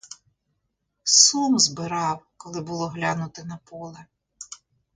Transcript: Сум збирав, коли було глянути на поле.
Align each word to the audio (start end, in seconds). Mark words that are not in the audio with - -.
Сум 1.03 1.59
збирав, 1.59 2.25
коли 2.37 2.61
було 2.61 2.87
глянути 2.87 3.43
на 3.43 3.59
поле. 3.65 4.05